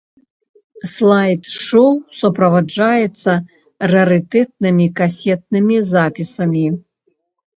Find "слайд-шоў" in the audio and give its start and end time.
0.91-1.91